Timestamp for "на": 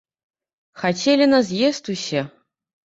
1.33-1.39